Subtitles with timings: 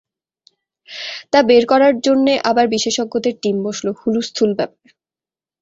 [1.31, 4.87] তা বের করার জন্যে আবার বিশেষজ্ঞদের টীম বসল, হুলস্থূল ব্যাপার!